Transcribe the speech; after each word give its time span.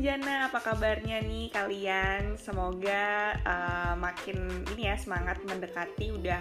Renjana, 0.00 0.48
apa 0.48 0.64
kabarnya 0.64 1.20
nih 1.20 1.52
kalian? 1.52 2.32
Semoga 2.40 3.36
uh, 3.44 3.92
makin 4.00 4.64
ini 4.72 4.88
ya 4.88 4.96
semangat 4.96 5.44
mendekati 5.44 6.08
udah 6.16 6.40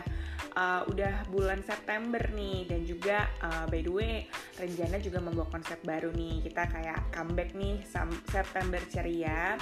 uh, 0.56 0.88
udah 0.88 1.28
bulan 1.28 1.60
September 1.68 2.24
nih 2.32 2.72
dan 2.72 2.88
juga 2.88 3.28
uh, 3.44 3.68
by 3.68 3.84
the 3.84 3.92
way 3.92 4.16
Renjana 4.56 5.04
juga 5.04 5.20
membawa 5.20 5.52
konsep 5.52 5.76
baru 5.84 6.08
nih. 6.16 6.40
Kita 6.48 6.72
kayak 6.72 7.12
comeback 7.12 7.52
nih 7.52 7.84
September 8.32 8.80
ceria 8.88 9.60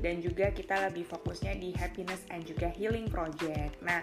dan 0.00 0.24
juga 0.24 0.48
kita 0.48 0.80
lebih 0.88 1.04
fokusnya 1.04 1.60
di 1.60 1.76
happiness 1.76 2.24
and 2.32 2.48
juga 2.48 2.72
healing 2.72 3.12
project. 3.12 3.76
Nah, 3.84 4.00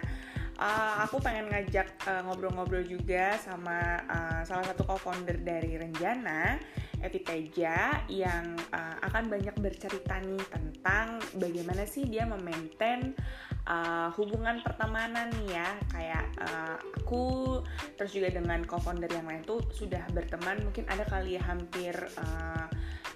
uh, 0.62 0.94
aku 1.02 1.18
pengen 1.18 1.50
ngajak 1.50 1.90
ngobrol-ngobrol 2.22 2.86
uh, 2.86 2.88
juga 2.88 3.34
sama 3.42 3.98
uh, 4.06 4.40
salah 4.46 4.62
satu 4.70 4.86
co-founder 4.86 5.42
dari 5.42 5.74
Renjana 5.74 6.62
Evi 7.02 7.18
Teja 7.26 8.06
yang 8.06 8.54
uh, 8.70 8.96
akan 9.02 9.26
banyak 9.26 9.58
bercerita 9.58 10.22
nih 10.22 10.38
tentang 10.46 11.18
bagaimana 11.34 11.82
sih 11.82 12.06
dia 12.06 12.22
memaintain 12.22 13.18
uh, 13.66 14.14
hubungan 14.14 14.62
pertemanan 14.62 15.34
nih 15.42 15.58
ya. 15.58 15.68
Kayak 15.90 16.24
uh, 16.38 16.78
aku 17.02 17.58
terus 17.98 18.14
juga 18.14 18.30
dengan 18.30 18.62
co-founder 18.62 19.10
yang 19.10 19.26
lain 19.26 19.42
tuh 19.42 19.66
sudah 19.74 20.06
berteman. 20.14 20.62
Mungkin 20.62 20.86
ada 20.86 21.02
kali 21.10 21.34
ya 21.34 21.42
hampir 21.42 21.94
uh, 22.22 22.70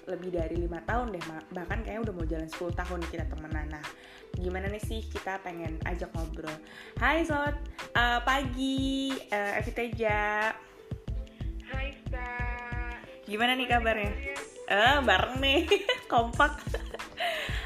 lebih 0.07 0.31
dari 0.31 0.55
lima 0.55 0.79
tahun 0.87 1.11
deh 1.13 1.23
bahkan 1.51 1.83
kayaknya 1.83 2.01
udah 2.07 2.13
mau 2.15 2.25
jalan 2.25 2.47
10 2.47 2.79
tahun 2.79 2.99
kita 3.11 3.27
temenan 3.27 3.67
nah 3.67 3.85
gimana 4.39 4.71
nih 4.71 4.83
sih 4.83 5.03
kita 5.07 5.39
pengen 5.43 5.79
ajak 5.83 6.07
ngobrol 6.15 6.51
Hai 6.95 7.27
selamat 7.27 7.55
uh, 7.95 8.19
pagi 8.23 9.11
uh, 9.31 9.59
Evi 9.59 9.71
Teja 9.75 10.51
Hai 11.67 11.91
Star 12.07 12.47
Gimana 13.27 13.59
nih 13.59 13.67
kabarnya? 13.67 14.11
Eh, 14.71 14.97
bareng 15.03 15.43
nih, 15.43 15.67
kompak. 16.11 16.63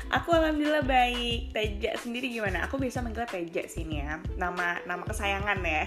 Aku 0.10 0.34
alhamdulillah 0.34 0.82
baik. 0.82 1.54
Teja 1.54 1.94
sendiri 2.02 2.34
gimana? 2.34 2.66
Aku 2.66 2.82
biasa 2.82 3.06
manggil 3.06 3.30
Teja 3.30 3.70
sini 3.70 4.02
ya. 4.02 4.18
Nama 4.42 4.82
nama 4.90 5.06
kesayangan 5.06 5.62
ya. 5.62 5.86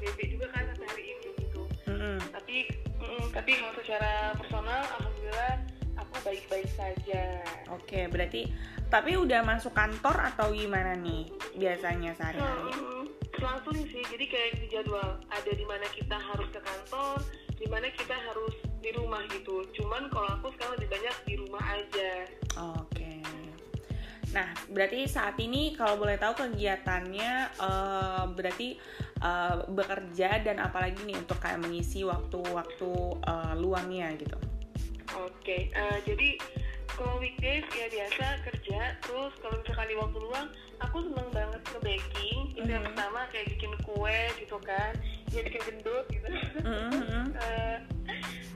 PSBB 0.00 0.40
juga 0.40 0.46
kan 0.50 0.64
sampai 0.72 0.86
hari 0.88 1.04
ini 1.12 1.28
gitu. 1.44 1.62
Mm 1.86 1.96
-hmm. 1.96 2.16
Tapi 2.32 2.56
mm, 2.98 3.24
tapi 3.36 3.50
kalau 3.60 3.74
secara 3.78 4.12
personal 4.34 4.80
alhamdulillah 4.98 5.54
aku 6.00 6.14
baik-baik 6.24 6.68
saja. 6.72 7.22
Oke, 7.70 8.08
berarti 8.08 8.48
tapi 8.90 9.14
udah 9.14 9.46
masuk 9.46 9.70
kantor 9.70 10.18
atau 10.34 10.50
gimana 10.50 10.98
nih 10.98 11.30
biasanya 11.54 12.10
sehari-hari? 12.18 12.74
Hmm, 12.74 13.06
langsung 13.38 13.78
sih, 13.86 14.02
jadi 14.02 14.24
kayak 14.26 14.50
di 14.58 14.66
jadwal 14.66 15.22
ada 15.30 15.52
di 15.54 15.62
mana 15.62 15.86
kita 15.94 16.18
harus 16.18 16.50
ke 16.50 16.58
kantor, 16.58 17.22
di 17.54 17.70
mana 17.70 17.86
kita 17.94 18.18
harus 18.18 18.50
di 18.82 18.90
rumah 18.98 19.22
gitu. 19.30 19.62
Cuman 19.78 20.10
kalau 20.10 20.26
aku 20.34 20.50
sekarang 20.58 20.74
lebih 20.82 20.90
banyak 20.98 21.16
di 21.22 21.34
rumah 21.38 21.64
aja. 21.70 22.10
Nah, 24.30 24.48
berarti 24.70 25.10
saat 25.10 25.34
ini 25.42 25.74
kalau 25.74 25.98
boleh 25.98 26.14
tahu 26.14 26.46
kegiatannya 26.46 27.58
uh, 27.58 28.30
berarti 28.30 28.78
uh, 29.22 29.66
bekerja 29.66 30.42
dan 30.46 30.62
apalagi 30.62 31.02
nih 31.02 31.18
untuk 31.18 31.42
kayak 31.42 31.58
mengisi 31.58 32.06
waktu-waktu 32.06 32.92
uh, 33.26 33.54
luangnya 33.58 34.14
gitu. 34.14 34.38
Oke, 35.18 35.34
okay. 35.42 35.62
uh, 35.74 35.98
jadi 36.06 36.38
kalau 37.00 37.16
weekdays 37.16 37.64
ya 37.72 37.88
biasa 37.88 38.44
kerja 38.44 38.80
terus 39.00 39.32
kalau 39.40 39.56
misalkan 39.64 39.88
di 39.88 39.96
waktu 39.96 40.18
luang 40.20 40.46
aku 40.84 40.96
seneng 41.08 41.28
banget 41.32 41.62
ke 41.64 41.78
baking 41.80 42.38
itu 42.52 42.60
mm-hmm. 42.60 42.76
yang 42.76 42.84
pertama 42.92 43.24
kayak 43.32 43.46
bikin 43.56 43.72
kue 43.88 44.20
gitu 44.36 44.56
kan 44.60 44.92
ya 45.32 45.40
bikin 45.40 45.62
gendut 45.64 46.04
gitu 46.12 46.28
mm-hmm. 46.60 47.24
uh, 47.40 47.76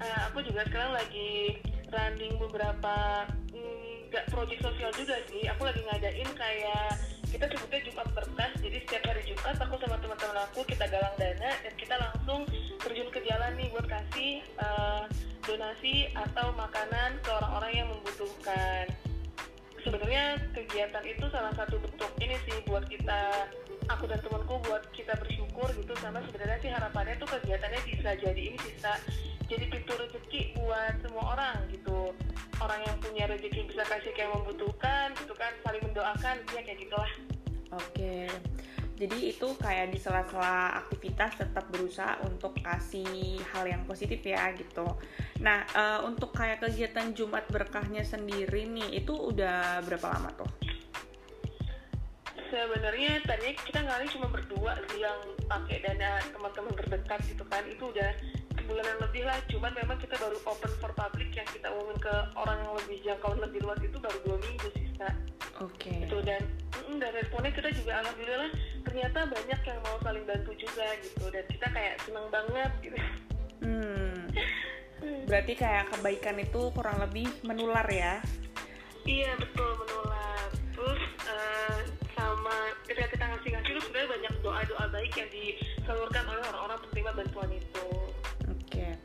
uh, 0.04 0.18
aku 0.28 0.44
juga 0.44 0.68
sekarang 0.68 0.92
lagi 0.92 1.56
running 1.88 2.36
beberapa 2.36 3.24
nggak 3.48 3.83
mm, 4.14 4.30
project 4.30 4.60
sosial 4.62 4.91
juga 4.94 5.16
sih 5.26 5.42
aku 5.50 5.62
lagi 5.66 5.82
ngadain 5.82 6.30
kayak 6.38 6.91
kita 7.34 7.50
sebutnya 7.50 7.80
Jumat 7.91 8.08
berkas 8.14 8.52
jadi 8.62 8.78
setiap 8.86 9.02
hari 9.10 9.22
Jumat 9.26 9.56
aku 9.58 9.75
sama 9.82 9.97
teman-teman 9.98 10.38
aku 10.47 10.60
kita 10.70 10.86
galang 10.86 11.16
dana 11.19 11.50
dan 11.50 11.75
kita 11.75 11.94
langsung 11.98 12.47
terjun 12.78 13.10
ke 13.10 13.20
jalan 13.26 13.52
nih 13.58 13.69
buat 13.75 13.86
kasih 13.91 14.47
uh, 14.62 15.10
donasi 15.44 16.08
atau 16.16 16.56
makanan 16.56 17.20
ke 17.20 17.30
orang-orang 17.30 17.72
yang 17.76 17.88
membutuhkan. 17.92 18.84
Sebenarnya 19.84 20.41
kegiatan 20.56 21.04
itu 21.04 21.25
salah 21.28 21.52
satu 21.52 21.76
bentuk 21.76 22.08
ini 22.25 22.41
sih 22.48 22.56
buat 22.64 22.88
kita 22.88 23.52
aku 23.88 24.04
dan 24.08 24.20
temanku 24.20 24.60
buat 24.64 24.82
kita 24.92 25.14
bersyukur 25.20 25.68
gitu 25.76 25.92
sama 26.00 26.20
sebenarnya 26.28 26.58
sih 26.60 26.70
harapannya 26.72 27.14
tuh 27.20 27.28
kegiatannya 27.28 27.80
bisa 27.84 28.10
jadi 28.16 28.40
ini 28.52 28.58
bisa 28.58 28.96
jadi 29.44 29.64
pintu 29.68 29.92
rezeki 29.92 30.40
buat 30.56 30.94
semua 31.04 31.24
orang 31.36 31.56
gitu. 31.68 32.16
Orang 32.62 32.80
yang 32.86 32.96
punya 33.02 33.24
rezeki 33.28 33.66
bisa 33.68 33.82
kasih 33.84 34.14
ke 34.14 34.24
yang 34.24 34.32
membutuhkan 34.40 35.12
gitu 35.20 35.34
kan 35.36 35.52
saling 35.66 35.82
mendoakan 35.84 36.36
ya 36.54 36.60
kayak 36.64 36.78
gitulah. 36.80 37.12
Oke. 37.74 38.30
Jadi 38.94 39.34
itu 39.34 39.48
kayak 39.58 39.90
di 39.90 39.98
sela-sela 39.98 40.78
aktivitas 40.86 41.34
tetap 41.34 41.66
berusaha 41.66 42.14
untuk 42.22 42.54
kasih 42.62 43.42
hal 43.50 43.66
yang 43.66 43.82
positif 43.84 44.22
ya 44.22 44.54
gitu. 44.54 44.86
Nah 45.42 45.66
uh, 45.74 46.00
untuk 46.06 46.30
kayak 46.30 46.62
kegiatan 46.62 47.10
Jumat 47.10 47.44
berkahnya 47.50 48.06
sendiri 48.06 48.70
nih 48.70 49.02
itu 49.02 49.12
udah 49.12 49.82
berapa 49.82 50.06
lama 50.14 50.30
tuh 50.38 50.63
sebenarnya 52.54 53.19
tadinya 53.26 53.54
kita 53.66 53.81
ngali 53.82 54.06
cuma 54.15 54.26
berdua 54.31 54.72
sih 54.91 55.03
yang 55.03 55.19
pakai 55.50 55.82
dana 55.82 56.22
teman-teman 56.31 56.75
terdekat 56.78 57.20
gitu 57.26 57.42
kan. 57.50 57.66
Itu 57.66 57.91
udah 57.91 58.10
sebulanan 58.54 58.97
lebih 59.03 59.22
lah. 59.26 59.38
Cuman 59.50 59.75
memang 59.75 59.98
kita 59.98 60.15
baru 60.22 60.38
open 60.47 60.72
for 60.78 60.94
public 60.94 61.34
yang 61.34 61.48
kita 61.50 61.66
umumin 61.75 61.98
ke 61.98 62.14
orang 62.38 62.59
yang 62.62 62.75
lebih 62.78 62.97
jangkauan 63.03 63.38
lebih 63.43 63.60
luas 63.66 63.81
itu 63.82 63.98
baru 63.98 64.19
dua 64.22 64.37
minggu 64.38 64.69
sih 64.78 64.84
oke. 65.60 65.75
Okay. 65.78 66.06
itu 66.06 66.19
dan 66.22 66.43
dan 66.98 67.10
responnya 67.14 67.53
kita 67.54 67.70
juga 67.75 68.03
alhamdulillah 68.03 68.50
ternyata 68.87 69.19
banyak 69.26 69.60
yang 69.66 69.78
mau 69.82 69.97
saling 70.03 70.25
bantu 70.26 70.53
juga 70.54 70.87
gitu. 71.03 71.25
Dan 71.34 71.44
kita 71.50 71.66
kayak 71.70 71.94
seneng 72.06 72.26
banget 72.31 72.72
gitu. 72.82 72.98
Hmm. 73.64 74.14
berarti 75.28 75.53
kayak 75.59 75.91
kebaikan 75.91 76.37
itu 76.38 76.60
kurang 76.72 76.98
lebih 77.03 77.26
menular 77.43 77.87
ya? 77.91 78.22
Iya 79.04 79.37
betul 79.37 79.70
menular 79.84 80.13
doa-doa 84.64 84.88
baik 84.88 85.12
yang 85.12 85.28
disalurkan 85.28 86.25
oleh 86.25 86.41
orang-orang 86.48 86.78
penerima 86.88 87.10
bantuan 87.12 87.50
itu. 87.52 87.88
Oke. 88.48 88.97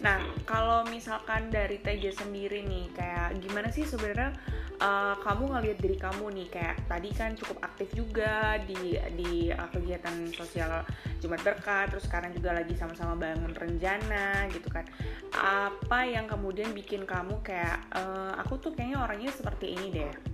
Nah 0.00 0.18
kalau 0.48 0.88
misalkan 0.88 1.52
dari 1.52 1.76
TJ 1.84 2.16
sendiri 2.16 2.64
nih 2.64 2.88
kayak 2.96 3.36
gimana 3.44 3.68
sih 3.68 3.84
sebenarnya 3.84 4.32
uh, 4.80 5.20
kamu 5.20 5.52
ngelihat 5.52 5.78
diri 5.84 5.96
kamu 6.00 6.24
nih? 6.32 6.48
Kayak 6.48 6.76
tadi 6.88 7.10
kan 7.12 7.36
cukup 7.36 7.60
aktif 7.60 7.92
juga 7.92 8.56
di 8.64 8.96
di 9.12 9.52
uh, 9.52 9.68
kegiatan 9.68 10.32
sosial 10.32 10.80
Jumat 11.20 11.44
Berkat 11.44 11.92
terus 11.92 12.08
sekarang 12.08 12.32
juga 12.32 12.56
lagi 12.56 12.72
sama-sama 12.72 13.12
bangun 13.12 13.52
rencana 13.52 14.48
gitu 14.48 14.72
kan. 14.72 14.88
Apa 15.36 16.08
yang 16.08 16.24
kemudian 16.24 16.72
bikin 16.72 17.04
kamu 17.04 17.44
kayak 17.44 17.84
uh, 17.92 18.32
aku 18.40 18.56
tuh 18.56 18.72
kayaknya 18.72 19.04
orangnya 19.04 19.28
seperti 19.28 19.76
ini 19.76 19.92
deh 19.92 20.31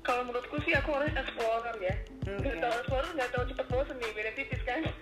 kalau 0.00 0.22
menurutku 0.24 0.56
sih 0.64 0.72
aku 0.72 0.96
orangnya 0.96 1.20
explorer 1.20 1.76
ya. 1.80 1.94
Okay. 2.24 2.40
nggak 2.40 2.56
tahu 2.64 2.72
explorer 2.80 3.10
nggak 3.16 3.30
tahu 3.36 3.42
cepet 3.52 3.66
bosan 3.68 3.96
nih 4.00 4.10
beda 4.16 4.30
tipis 4.36 4.62
kan. 4.64 4.80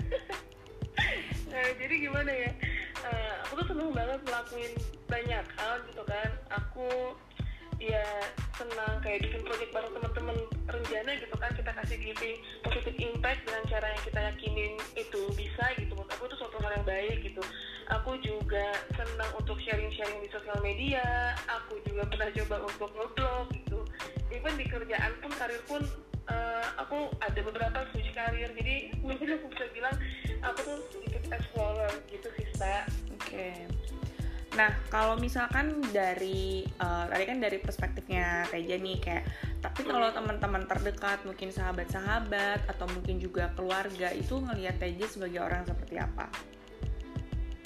Nah 1.48 1.64
jadi 1.80 1.94
gimana 1.96 2.28
ya? 2.28 2.50
Uh, 3.00 3.32
aku 3.46 3.62
tuh 3.64 3.66
seneng 3.72 3.90
banget 3.94 4.20
ngelakuin 4.26 4.72
banyak 5.08 5.44
hal 5.56 5.74
gitu 5.88 6.02
kan. 6.04 6.30
Aku 6.52 7.16
ya 7.78 8.04
senang 8.58 8.98
kayak 9.00 9.22
bikin 9.22 9.46
project 9.46 9.70
bareng 9.72 9.94
teman-teman 9.96 10.36
rencana 10.68 11.10
gitu 11.16 11.36
kan. 11.40 11.50
Kita 11.56 11.70
kasih 11.72 11.96
giving 12.04 12.36
positive 12.60 12.98
impact 13.00 13.48
dengan 13.48 13.64
cara 13.70 13.86
yang 13.96 14.02
kita 14.04 14.20
yakinin 14.28 14.72
itu 14.98 15.20
bisa 15.38 15.64
gitu. 15.80 15.92
Menurut 15.96 16.12
aku 16.12 16.28
itu 16.28 16.36
suatu 16.36 16.56
hal 16.60 16.72
yang 16.82 16.86
baik 16.86 17.16
gitu. 17.24 17.42
Aku 17.88 18.20
juga 18.20 18.76
senang 18.92 19.32
untuk 19.40 19.56
sharing-sharing 19.64 20.20
di 20.20 20.28
sosial 20.28 20.58
media. 20.60 21.32
Aku 21.48 21.80
juga 21.88 22.04
pernah 22.12 22.28
coba 22.28 22.56
untuk 22.68 22.90
ngeblog 22.92 23.46
even 24.48 24.64
di 24.64 24.64
kerjaan 24.64 25.12
pun 25.20 25.32
karir 25.36 25.60
pun 25.68 25.82
uh, 26.32 26.64
aku 26.80 27.12
ada 27.20 27.40
beberapa 27.44 27.84
switch 27.92 28.16
karir 28.16 28.48
jadi 28.56 28.96
mungkin 29.04 29.36
aku 29.36 29.52
bisa 29.52 29.68
bilang 29.76 29.92
aku 30.40 30.64
tuh 30.64 30.78
sedikit 30.88 31.28
explorer 31.36 31.92
gitu 32.08 32.28
sih 32.32 32.48
oke 32.56 32.80
okay 33.20 33.68
Nah, 34.56 34.74
kalau 34.90 35.14
misalkan 35.14 35.78
dari 35.94 36.66
uh, 36.82 37.06
tadi 37.06 37.24
kan 37.30 37.38
dari 37.38 37.62
perspektifnya 37.62 38.42
Teja 38.50 38.74
nih 38.74 38.98
kayak 38.98 39.22
tapi 39.62 39.86
kalau 39.86 40.10
teman-teman 40.10 40.66
terdekat, 40.66 41.22
mungkin 41.22 41.54
sahabat-sahabat 41.54 42.66
atau 42.66 42.90
mungkin 42.90 43.22
juga 43.22 43.54
keluarga 43.54 44.10
itu 44.10 44.34
ngelihat 44.34 44.82
Teja 44.82 45.06
sebagai 45.06 45.46
orang 45.46 45.62
seperti 45.62 46.02
apa? 46.02 46.26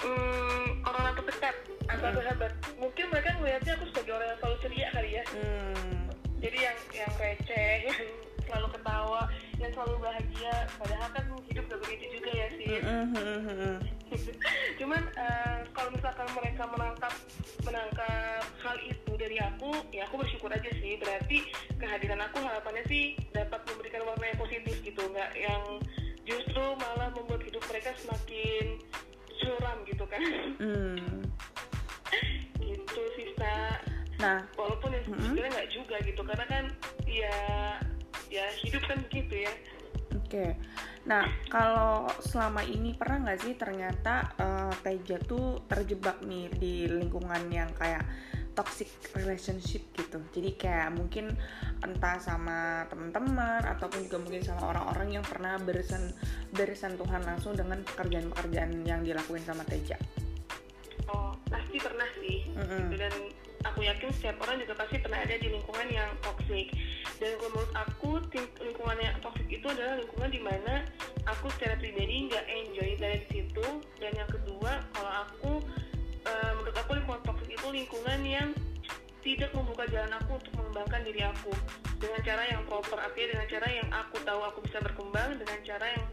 Hmm, 0.05 0.85
orang 0.85 1.17
terdekat 1.17 1.55
atau 1.89 2.09
hmm. 2.13 2.17
sahabat. 2.21 2.51
Mungkin 2.77 3.05
mereka 3.09 3.29
ngelihatnya 3.41 3.73
aku 3.73 3.85
sebagai 3.89 4.11
orang 4.13 4.27
yang 4.29 4.37
selalu 4.37 4.57
ceria 4.61 4.87
kali 4.93 5.09
ya. 5.17 5.23
Hmm. 5.33 6.12
Jadi 6.43 6.57
yang 6.59 6.77
yang 6.91 7.13
receh, 7.15 7.73
yang 7.87 7.99
selalu 8.43 8.67
ketawa, 8.75 9.21
yang 9.63 9.71
selalu 9.71 9.95
bahagia. 10.03 10.55
Padahal 10.75 11.09
kan 11.15 11.25
hidup 11.47 11.65
gak 11.71 11.79
Mm-hmm. 12.83 13.79
cuman 14.79 15.01
uh, 15.17 15.59
kalau 15.73 15.89
misalkan 15.95 16.27
mereka 16.35 16.63
menangkap 16.69 17.13
menangkap 17.65 18.43
hal 18.61 18.77
itu 18.85 19.11
dari 19.15 19.37
aku 19.39 19.71
ya 19.89 20.05
aku 20.05 20.21
bersyukur 20.21 20.51
aja 20.53 20.69
sih 20.69 20.99
berarti 21.01 21.47
kehadiran 21.79 22.21
aku 22.21 22.43
harapannya 22.43 22.83
sih 22.91 23.17
dapat 23.33 23.63
memberikan 23.65 24.03
warna 24.05 24.25
yang 24.29 24.39
positif 24.41 24.75
gitu 24.83 25.01
nggak 25.01 25.31
yang 25.37 25.63
justru 26.27 26.63
malah 26.77 27.09
membuat 27.15 27.41
hidup 27.41 27.63
mereka 27.71 27.95
semakin 28.03 28.77
suram 29.41 29.77
gitu 29.87 30.05
kan 30.05 30.21
Mm. 30.61 31.25
gitu 32.67 33.01
sih. 33.17 33.23
Nah, 34.23 34.39
walaupun 34.55 34.89
ya 34.95 35.01
sebenarnya 35.03 35.51
nggak 35.51 35.71
juga 35.75 35.95
gitu 36.07 36.21
karena 36.23 36.45
kan 36.47 36.63
ya 37.03 37.37
ya 38.31 38.45
hidup 38.63 38.81
kan 38.87 38.97
begitu 39.11 39.43
ya 39.45 39.53
Oke, 40.13 40.57
nah 41.09 41.25
kalau 41.49 42.09
selama 42.21 42.61
ini 42.65 42.93
pernah 42.97 43.21
nggak 43.27 43.39
sih 43.41 43.53
ternyata 43.57 44.33
eh, 44.37 44.73
Teja 44.81 45.17
tuh 45.21 45.65
terjebak 45.69 46.21
nih 46.25 46.49
di 46.53 46.85
lingkungan 46.89 47.49
yang 47.49 47.69
kayak 47.77 48.01
toxic 48.53 48.89
relationship 49.17 49.81
gitu. 49.97 50.21
Jadi 50.33 50.53
kayak 50.57 50.93
mungkin 50.93 51.33
entah 51.81 52.17
sama 52.21 52.85
teman-teman 52.89 53.65
ataupun 53.77 54.05
juga 54.05 54.21
mungkin 54.21 54.41
sama 54.45 54.69
orang-orang 54.73 55.17
yang 55.21 55.25
pernah 55.25 55.57
bersen 55.61 56.13
bersentuhan 56.53 57.25
langsung 57.25 57.57
dengan 57.57 57.81
pekerjaan-pekerjaan 57.81 58.85
yang 58.85 59.01
dilakuin 59.01 59.41
sama 59.41 59.65
Teja. 59.65 59.97
oh 61.11 61.35
pasti 61.51 61.77
pernah 61.83 62.07
sih 62.15 62.47
Mm-mm. 62.55 62.79
gitu 62.87 62.95
dan 62.95 63.13
aku 63.63 63.87
yakin 63.87 64.09
setiap 64.11 64.37
orang 64.43 64.59
juga 64.59 64.73
pasti 64.75 64.99
pernah 64.99 65.19
ada 65.23 65.35
di 65.39 65.47
lingkungan 65.47 65.87
yang 65.89 66.09
toxic. 66.19 66.71
Dan 67.19 67.39
kalau 67.39 67.51
menurut 67.55 67.73
aku 67.75 68.09
lingkungan 68.59 68.97
yang 68.99 69.15
toxic 69.23 69.47
itu 69.47 69.67
adalah 69.67 69.99
lingkungan 69.99 70.29
di 70.31 70.41
mana 70.43 70.73
aku 71.27 71.47
secara 71.55 71.79
pribadi 71.79 72.27
nggak 72.27 72.45
enjoy 72.47 72.89
dari 72.99 73.21
situ. 73.31 73.65
Dan 73.99 74.11
yang 74.15 74.29
kedua 74.29 74.83
kalau 74.91 75.11
aku 75.27 75.51
eh, 76.27 76.51
menurut 76.59 76.75
aku 76.75 76.91
lingkungan 76.99 77.23
toxic 77.23 77.49
itu 77.51 77.67
lingkungan 77.71 78.19
yang 78.23 78.49
tidak 79.23 79.55
membuka 79.55 79.87
jalan 79.87 80.11
aku 80.19 80.35
untuk 80.35 80.53
mengembangkan 80.59 81.01
diri 81.07 81.21
aku. 81.23 81.53
Dengan 82.03 82.19
cara 82.27 82.43
yang 82.51 82.61
proper 82.67 82.99
artinya 82.99 83.39
dengan 83.39 83.47
cara 83.47 83.67
yang 83.71 83.87
aku 83.95 84.17
tahu 84.27 84.41
aku 84.43 84.59
bisa 84.67 84.77
berkembang 84.83 85.39
dengan 85.39 85.59
cara 85.63 85.87
yang 85.87 86.05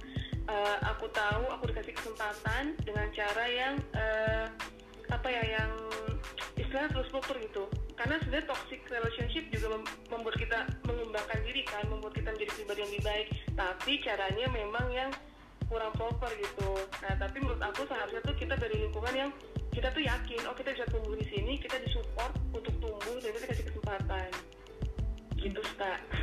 eh, 0.47 0.79
aku 0.87 1.11
tahu 1.11 1.44
aku 1.50 1.64
dikasih 1.75 1.94
kesempatan 1.99 2.79
dengan 2.87 3.11
cara 3.11 3.44
yang 3.50 3.75
eh, 3.99 4.47
apa 5.11 5.26
ya 5.26 5.43
yang 5.58 5.70
istilahnya 6.70 6.94
terus 6.94 7.11
proper 7.11 7.34
gitu. 7.43 7.67
Karena 7.99 8.14
sebenarnya 8.22 8.46
toxic 8.46 8.81
relationship 8.87 9.44
juga 9.50 9.75
mem- 9.75 9.90
membuat 10.06 10.38
kita 10.38 10.58
mengembangkan 10.87 11.43
diri 11.43 11.67
kan 11.67 11.82
membuat 11.90 12.14
kita 12.14 12.31
menjadi 12.31 12.52
pribadi 12.55 12.78
yang 12.78 12.90
lebih 12.94 13.05
baik. 13.11 13.26
Tapi 13.58 13.93
caranya 14.06 14.46
memang 14.55 14.87
yang 14.94 15.11
kurang 15.67 15.90
proper 15.99 16.31
gitu. 16.38 16.70
Nah 17.02 17.14
tapi 17.19 17.43
menurut 17.43 17.58
aku 17.58 17.82
seharusnya 17.90 18.22
tuh 18.22 18.38
kita 18.38 18.55
dari 18.55 18.87
lingkungan 18.87 19.14
yang 19.19 19.31
kita 19.75 19.90
tuh 19.90 20.02
yakin 20.02 20.40
oh 20.46 20.55
kita 20.55 20.70
bisa 20.75 20.87
tumbuh 20.90 21.14
di 21.19 21.26
sini 21.26 21.58
kita 21.58 21.78
disupport 21.82 22.34
untuk 22.55 22.75
tumbuh 22.82 23.16
dan 23.23 23.31
kita 23.34 23.46
kasih 23.55 23.66
kesempatan 23.70 24.28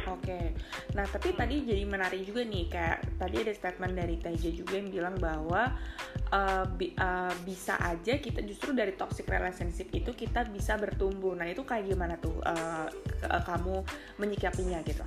Oke, 0.07 0.54
nah 0.95 1.04
tapi 1.04 1.33
tadi 1.36 1.65
jadi 1.65 1.83
menarik 1.83 2.24
juga 2.24 2.45
nih 2.45 2.69
kayak 2.71 3.19
tadi 3.19 3.36
ada 3.44 3.54
statement 3.54 3.94
dari 3.98 4.15
Teja 4.21 4.50
juga 4.54 4.80
yang 4.80 4.89
bilang 4.94 5.15
bahwa 5.19 5.75
uh, 6.31 6.65
bi- 6.77 6.95
uh, 6.95 7.33
bisa 7.44 7.75
aja 7.81 8.21
kita 8.21 8.45
justru 8.45 8.71
dari 8.71 8.95
toxic 8.95 9.27
relationship 9.27 9.92
itu 9.92 10.13
kita 10.13 10.48
bisa 10.48 10.80
bertumbuh. 10.80 11.36
Nah 11.36 11.50
itu 11.50 11.65
kayak 11.65 11.89
gimana 11.89 12.15
tuh 12.21 12.38
uh, 12.45 12.88
uh, 13.27 13.42
kamu 13.44 13.83
menyikapinya 14.21 14.80
gitu? 14.86 15.04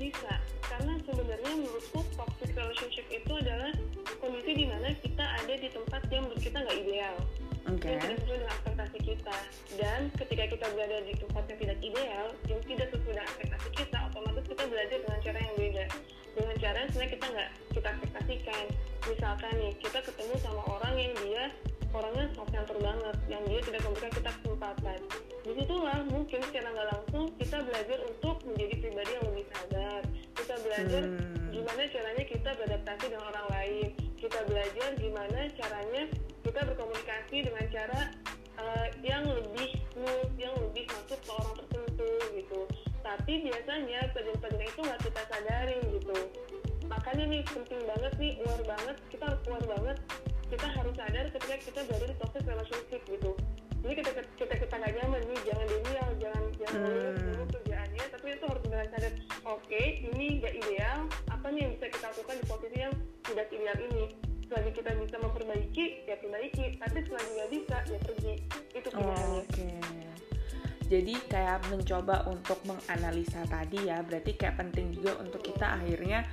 bisa 0.00 0.32
karena 0.64 0.96
sebenarnya 1.04 1.52
menurutku 1.60 2.00
toxic 2.16 2.56
relationship 2.56 3.04
itu 3.12 3.32
adalah 3.36 3.68
kondisi 4.16 4.52
di 4.56 4.64
mana 4.64 4.88
kita 4.96 5.24
ada 5.44 5.54
di 5.60 5.68
tempat 5.68 6.00
yang 6.08 6.24
menurut 6.24 6.40
kita 6.40 6.56
nggak 6.64 6.78
ideal 6.80 7.16
Oke. 7.70 7.86
yang 7.86 8.00
tidak 8.02 8.18
sesuai 8.20 8.38
dengan 8.40 8.54
ekspektasi 8.54 8.98
kita. 9.00 9.36
Dan 9.78 10.00
ketika 10.18 10.44
kita 10.50 10.66
berada 10.74 10.96
di 11.06 11.14
tempat 11.14 11.44
yang 11.46 11.58
tidak 11.62 11.78
ideal 11.80 12.26
yang 12.50 12.60
tidak 12.66 12.86
sesuai 12.90 13.12
dengan 13.14 13.26
ekspektasi 13.30 13.68
kita 13.78 13.98
otomatis 14.10 14.44
kita 14.50 14.64
belajar 14.66 14.98
dengan 14.98 15.18
cara 15.22 15.38
yang 15.38 15.54
beda. 15.56 15.84
Dengan 16.30 16.56
cara 16.62 16.76
yang 16.78 16.90
sebenarnya 16.90 17.12
kita 17.14 17.26
nggak 17.30 17.50
kita 17.70 17.88
ekspektasikan. 17.90 18.64
Misalkan 19.08 19.52
nih 19.58 19.72
kita 19.80 19.98
ketemu 20.04 20.34
sama 20.42 20.62
orang 20.68 20.94
yang 20.98 21.14
dia 21.22 21.44
orangnya 21.90 22.26
soft 22.38 22.54
center 22.54 22.78
banget 22.78 23.16
yang 23.26 23.42
dia 23.50 23.60
tidak 23.66 23.82
memberikan 23.82 24.12
kita 24.14 24.30
kesempatan. 24.30 24.98
Di 25.42 25.52
situlah 25.58 25.98
mungkin 26.06 26.38
secara 26.46 26.68
nggak 26.70 26.88
langsung 26.94 27.24
kita 27.34 27.56
belajar 27.66 27.98
untuk 28.06 28.36
menjadi 28.46 28.74
pribadi 28.78 29.10
yang 29.18 29.26
lebih 29.26 29.46
sadar. 29.50 30.02
Kita 30.38 30.54
belajar 30.62 31.02
Hmm. 31.02 31.50
gimana 31.50 31.82
caranya 31.90 32.24
kita 32.24 32.50
beradaptasi 32.54 33.04
dengan 33.10 33.26
orang 33.34 33.46
lain. 33.50 33.88
Kita 34.14 34.38
belajar 34.46 34.88
gimana 35.00 35.40
caranya 35.58 36.02
kita 36.50 36.66
berkomunikasi 36.66 37.36
dengan 37.46 37.64
cara 37.70 38.00
eh, 38.58 38.88
yang 39.06 39.22
lebih 39.22 39.78
smooth 39.94 40.30
yang 40.34 40.50
lebih 40.58 40.84
masuk 40.90 41.20
ke 41.22 41.30
orang 41.30 41.54
tertentu 41.62 42.10
gitu. 42.34 42.60
Tapi 43.00 43.32
biasanya 43.46 44.00
pelajaran-pelajaran 44.10 44.66
itu 44.66 44.80
nggak 44.82 45.00
kita 45.06 45.22
sadarin 45.30 45.82
gitu. 45.94 46.18
Makanya 46.90 47.24
nih 47.30 47.42
penting 47.46 47.80
banget 47.86 48.12
nih 48.18 48.32
aware 48.42 48.66
banget 48.66 48.96
kita 49.14 49.24
harus 49.30 49.42
aware 49.46 49.68
banget. 49.78 49.98
Kita 50.50 50.66
harus 50.66 50.94
sadar 50.98 51.26
ketika 51.30 51.56
kita 51.62 51.80
berada 51.86 52.06
di 52.10 52.16
toxic 52.18 52.42
relationship 52.42 53.02
gitu. 53.06 53.30
Jadi 53.80 53.94
kita 54.02 54.10
kita 54.36 54.54
kita 54.66 54.74
nggak 54.74 54.92
nyaman 54.98 55.22
nih 55.30 55.40
jangan 55.46 55.66
denial 55.70 56.10
jangan 56.18 56.44
jangan 56.58 56.80
Hmm. 56.80 57.16
dulu 57.16 57.44
kerjaannya 57.56 58.04
tapi 58.12 58.26
itu 58.36 58.44
harus 58.44 58.62
benar 58.68 58.86
sadar 58.92 59.12
oke 59.48 59.82
ini 60.12 60.26
nggak 60.38 60.54
ideal 60.60 60.98
apa 61.32 61.46
nih 61.48 61.60
yang 61.64 61.72
bisa 61.78 61.86
kita 61.88 62.06
lakukan 62.12 62.36
di 62.36 62.44
posisi 62.44 62.76
yang 62.76 62.94
tidak 63.24 63.46
ideal 63.48 63.78
ini 63.80 64.04
selagi 64.50 64.70
kita 64.74 64.90
bisa 64.98 65.16
memperbaiki 65.22 66.10
ya 66.10 66.18
perbaiki. 66.18 66.76
Tapi 66.82 66.98
selagi 67.06 67.30
nggak 67.38 67.50
bisa 67.54 67.76
ya 67.86 67.98
pergi. 68.02 68.34
Itu 68.74 68.88
Oh, 68.90 68.98
pilihannya 68.98 69.40
Oke. 69.46 69.70
Jadi 70.90 71.14
kayak 71.30 71.70
mencoba 71.70 72.26
untuk 72.26 72.58
menganalisa 72.66 73.46
tadi 73.46 73.86
ya, 73.86 74.02
berarti 74.02 74.34
kayak 74.34 74.58
penting 74.58 74.90
juga 74.90 75.22
untuk 75.22 75.38
kita 75.38 75.78
akhirnya 75.78 76.26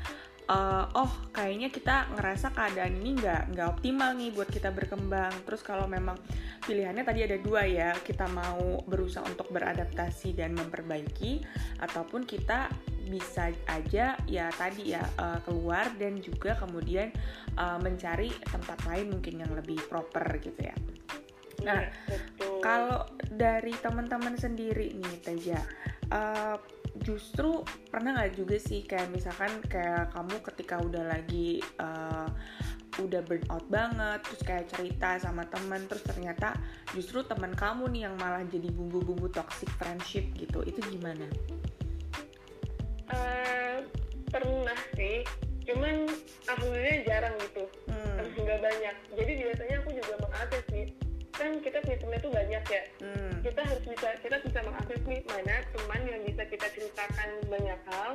eh, 0.47 0.85
oh 0.95 1.11
kayaknya 1.35 1.67
kita 1.69 2.07
ngerasa 2.15 2.55
keadaan 2.55 2.97
ini 3.03 3.19
nggak 3.19 3.53
nggak 3.53 3.67
optimal 3.67 4.15
nih 4.15 4.31
buat 4.31 4.49
kita 4.49 4.71
berkembang. 4.71 5.31
Terus 5.43 5.61
kalau 5.61 5.85
memang 5.85 6.15
pilihannya 6.63 7.03
tadi 7.03 7.23
ada 7.27 7.37
dua 7.39 7.67
ya, 7.67 7.91
kita 8.01 8.25
mau 8.31 8.81
berusaha 8.87 9.23
untuk 9.27 9.51
beradaptasi 9.51 10.35
dan 10.35 10.55
memperbaiki, 10.55 11.43
ataupun 11.83 12.23
kita 12.23 12.71
bisa 13.07 13.55
aja 13.71 14.19
ya 14.27 14.51
tadi 14.51 14.91
ya 14.91 15.03
eh, 15.03 15.39
keluar 15.47 15.95
dan 15.95 16.19
juga 16.19 16.59
kemudian 16.59 17.11
eh, 17.55 17.77
mencari 17.79 18.31
tempat 18.47 18.83
lain 18.87 19.15
mungkin 19.15 19.43
yang 19.43 19.51
lebih 19.55 19.79
proper 19.87 20.27
gitu 20.43 20.59
ya. 20.59 20.75
Nah, 21.65 21.81
Iya, 21.81 22.21
Kalau 22.61 23.09
dari 23.33 23.73
teman-teman 23.81 24.37
sendiri 24.37 24.93
nih 24.93 25.15
Teja, 25.25 25.59
eh, 26.11 26.55
justru 27.03 27.65
pernah 27.89 28.17
nggak 28.17 28.37
juga 28.37 28.57
sih 28.57 28.85
kayak 28.85 29.09
misalkan 29.13 29.61
kayak 29.65 30.13
kamu 30.13 30.35
ketika 30.53 30.75
udah 30.81 31.03
lagi 31.05 31.61
eh, 31.61 32.29
udah 32.97 33.21
burnout 33.21 33.65
banget, 33.69 34.25
terus 34.25 34.41
kayak 34.41 34.65
cerita 34.73 35.21
sama 35.21 35.45
teman, 35.45 35.85
terus 35.85 36.01
ternyata 36.01 36.57
justru 36.97 37.21
teman 37.21 37.53
kamu 37.53 37.93
nih 37.93 38.01
yang 38.09 38.15
malah 38.17 38.41
jadi 38.49 38.73
bumbu-bumbu 38.73 39.29
toxic 39.29 39.69
friendship 39.77 40.25
gitu, 40.33 40.65
itu 40.65 40.81
gimana? 40.89 41.29
Eh, 43.13 43.85
pernah 44.33 44.79
sih 44.97 45.23
cuman 45.67 46.07
alhamdulillah 46.47 47.03
jarang 47.03 47.35
gitu 47.43 47.63
Hmm, 47.91 48.23
nggak 48.39 48.59
banyak 48.63 48.95
jadi 49.19 49.31
biasanya 49.43 49.75
aku 49.83 49.89
juga 49.95 50.13
mengakses 50.23 50.65
nih 50.71 50.87
kan 51.37 51.51
kita 51.61 51.77
punya 51.85 51.97
temen 52.01 52.17
itu 52.17 52.29
banyak 52.33 52.63
ya. 52.65 52.83
Hmm, 53.05 53.33
kita 53.45 53.61
harus 53.61 53.83
bisa 53.85 54.09
kita 54.25 54.35
bisa 54.41 54.59
mengakses 54.65 55.01
nih 55.05 55.21
mana 55.29 55.55
teman 55.69 56.01
yang 56.09 56.21
bisa 56.25 56.43
kita 56.49 56.67
ceritakan 56.73 57.29
banyak 57.45 57.79
hal 57.93 58.11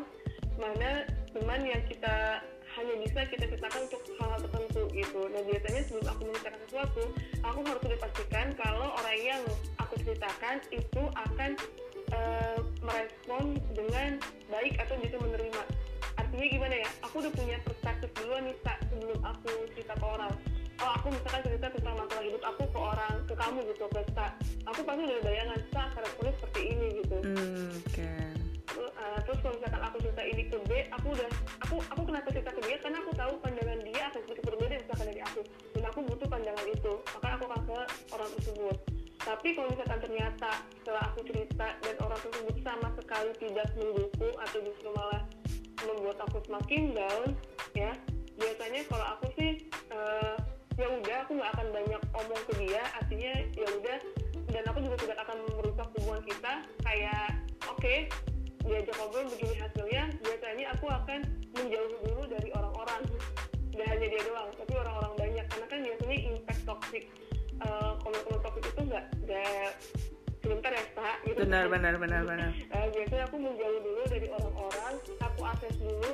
mana 0.59 0.91
teman 1.33 1.61
yang 1.65 1.83
kita 1.87 2.43
hanya 2.73 2.95
bisa 3.05 3.21
kita 3.29 3.45
ceritakan 3.47 3.81
untuk 3.85 4.03
hal-hal 4.19 4.41
tertentu 4.49 4.83
gitu. 4.97 5.21
Nah 5.29 5.43
biasanya 5.45 5.83
sebelum 5.87 6.07
aku 6.09 6.21
menceritakan 6.29 6.61
sesuatu 6.67 7.05
aku 7.45 7.59
harus 7.69 7.83
sudah 7.85 7.99
pastikan 8.01 8.47
kalau 8.59 8.87
orang 8.99 9.19
yang 9.21 9.43
aku 9.79 9.95
ceritakan 10.03 10.57
itu 10.73 11.03
akan 11.15 11.51
eh, 12.11 12.59
merespon 12.83 13.45
dengan 13.77 14.19
baik 14.51 14.75
atau 14.83 14.99
bisa 14.99 15.17
menerima. 15.21 15.63
Artinya 16.17 16.47
gimana 16.49 16.75
ya? 16.81 16.89
Aku 17.07 17.21
udah 17.21 17.33
punya 17.33 17.57
perspektif 17.63 18.11
duluan 18.19 18.49
nih 18.49 18.57
sebelum 18.89 19.21
aku 19.21 19.53
cerita 19.77 19.95
ke 19.97 20.07
orang. 20.07 20.33
Oh 20.81 20.91
aku 20.97 21.13
misalkan 21.13 21.43
cerita 21.47 21.62
kamu 23.43 23.59
gitu 23.75 23.85
ke 23.91 24.01
aku 24.71 24.81
pasti 24.87 25.03
udah 25.03 25.21
bayangan 25.27 25.59
Sa 25.75 25.83
karakternya 25.91 26.33
seperti 26.39 26.61
ini 26.71 26.87
gitu. 27.03 27.17
Oke. 27.83 28.13
Terus, 28.63 28.91
uh, 28.95 29.19
terus 29.27 29.39
kalau 29.43 29.55
misalkan 29.59 29.83
aku 29.83 29.97
cerita 30.01 30.23
ini 30.23 30.43
ke 30.49 30.57
B 30.65 30.71
aku 30.95 31.07
udah 31.13 31.31
aku 31.67 31.77
aku 31.91 32.03
kenapa 32.07 32.29
cerita 32.31 32.51
ke 32.55 32.61
dia? 32.63 32.77
Karena 32.79 32.99
aku 33.03 33.11
tahu 33.19 33.33
pandangan 33.43 33.79
dia 33.83 34.03
akan 34.09 34.21
sedikit 34.25 34.45
berbeda 34.49 34.75
misalkan 34.79 35.07
dari 35.11 35.23
aku. 35.27 35.41
Dan 35.75 35.83
aku 35.91 35.99
butuh 36.07 36.29
pandangan 36.31 36.67
itu 36.71 36.93
maka 37.19 37.29
aku 37.35 37.45
akan 37.51 37.61
ke 37.67 37.79
orang 38.15 38.31
tersebut. 38.39 38.77
Tapi 39.23 39.49
kalau 39.55 39.69
misalkan 39.71 40.01
ternyata 40.03 40.51
setelah 40.83 41.03
aku 41.11 41.21
cerita 41.27 41.67
dan 41.83 41.95
orang 42.03 42.21
tersebut 42.23 42.55
sama 42.63 42.89
sekali 42.99 43.31
tidak 43.39 43.69
mendukung 43.79 44.35
atau 44.39 44.59
justru 44.63 44.89
malah 44.95 45.23
membuat 45.83 46.19
aku 46.27 46.39
semakin 46.47 46.95
down 46.95 47.29
ya 47.75 47.91
biasanya 48.39 48.81
kalau 48.87 49.07
aku 49.19 49.27
sih 49.35 49.51
uh, 49.91 50.39
ya 50.79 50.87
udah 50.89 51.12
omong 52.13 52.43
ke 52.51 52.53
dia 52.67 52.83
artinya 52.99 53.33
ya 53.57 53.69
udah 53.69 53.99
dan 54.53 54.63
aku 54.69 54.79
juga 54.85 54.97
tidak 55.01 55.19
akan 55.25 55.39
merusak 55.57 55.89
hubungan 55.97 56.23
kita. 56.29 56.53
Kayak 56.85 57.27
oke 57.67 57.81
okay, 57.81 57.99
diajak 58.63 58.95
ngobrol 59.01 59.27
begini 59.33 59.55
hasilnya 59.59 60.03
biasanya 60.21 60.65
aku 60.77 60.87
akan 60.93 61.21
menjauh 61.57 61.91
dulu 62.05 62.23
dari 62.29 62.51
orang-orang. 62.53 63.03
Gak 63.73 63.89
hanya 63.89 64.07
dia 64.13 64.23
doang 64.29 64.49
tapi 64.53 64.73
orang-orang 64.77 65.13
banyak. 65.17 65.47
Karena 65.49 65.67
kan 65.67 65.79
biasanya 65.81 66.19
impact 66.29 66.63
toxic 66.69 67.05
uh, 67.65 67.93
komen-komen 68.05 68.41
toxic 68.45 68.65
itu 68.69 68.83
nggak 68.85 69.05
nggak 69.25 69.71
sebentar 70.45 70.71
ya 70.75 70.85
pak 70.93 71.17
gitu. 71.25 71.39
Benar 71.49 71.65
benar 71.73 71.95
benar 71.97 72.23
benar. 72.29 72.51
Uh, 72.77 72.89
biasanya 72.95 73.25
aku 73.25 73.37
menjauh 73.41 73.81
dulu 73.81 74.03
dari 74.13 74.29
orang-orang 74.29 74.95
aku 75.25 75.41
akses 75.49 75.75
dulu. 75.81 76.13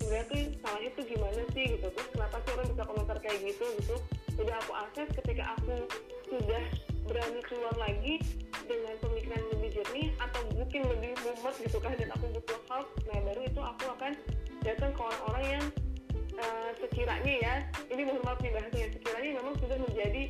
Sebenarnya 0.00 0.24
tuh 0.28 0.40
salahnya 0.60 0.90
tuh 0.96 1.04
gimana 1.04 1.42
sih 1.52 1.64
gitu. 1.76 1.86
Terus 1.92 2.08
kenapa 2.12 2.36
sih 2.40 2.50
orang 2.56 2.66
bisa 2.72 2.82
komentar 2.88 3.16
kayak 3.20 3.38
gitu 3.44 3.66
gitu 3.84 3.96
udah 4.38 4.56
aku 4.66 4.72
akses 4.74 5.08
ketika 5.22 5.54
aku 5.54 5.86
sudah 6.26 6.64
berani 7.04 7.40
keluar 7.44 7.74
lagi 7.76 8.18
dengan 8.64 8.96
pemikiran 8.98 9.42
lebih 9.54 9.70
jernih 9.76 10.08
atau 10.16 10.40
mungkin 10.56 10.80
lebih 10.88 11.12
mumet 11.20 11.54
gitu 11.60 11.78
kan 11.78 11.92
dan 12.00 12.08
aku 12.16 12.26
butuh 12.32 12.60
help 12.72 12.88
nah 13.06 13.18
baru 13.22 13.40
itu 13.44 13.60
aku 13.60 13.84
akan 14.00 14.12
datang 14.64 14.90
ke 14.96 15.00
orang-orang 15.04 15.44
yang 15.60 15.64
uh, 16.40 16.70
sekiranya 16.80 17.34
ya 17.44 17.54
ini 17.92 18.02
mohon 18.08 18.22
maaf 18.24 18.40
nih 18.40 18.52
bahasanya 18.56 18.88
sekiranya 18.96 19.30
memang 19.38 19.54
sudah 19.60 19.76
menjadi 19.76 20.22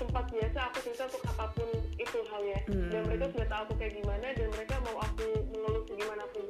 tempat 0.00 0.24
biasa 0.32 0.58
aku 0.72 0.76
cerita 0.88 1.04
untuk 1.12 1.22
apa 1.28 1.44
pun 1.54 1.68
itu 2.00 2.18
halnya 2.32 2.60
hmm. 2.72 2.88
dan 2.88 3.00
mereka 3.06 3.24
sudah 3.36 3.46
tahu 3.46 3.62
aku 3.68 3.74
kayak 3.78 3.94
gimana 4.00 4.26
dan 4.32 4.48
mereka 4.56 4.74
mau 4.88 4.96
aku 5.04 5.26
mengeluh 5.52 5.82
pun 5.86 5.94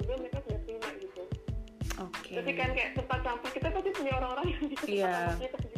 juga 0.01 0.15
mereka 0.17 0.39
sudah 0.47 0.61
terima 0.65 0.91
gitu 0.99 1.23
Oke. 2.01 2.33
Okay. 2.33 2.35
Tapi 2.41 2.51
kan 2.57 2.69
kayak 2.73 2.91
tempat 2.97 3.21
sampah 3.21 3.51
kita 3.53 3.69
pasti 3.69 3.91
punya 3.93 4.13
orang-orang 4.17 4.47
yang 4.57 4.65
bisa 4.73 4.87
yeah. 4.89 5.37
kita. 5.37 5.70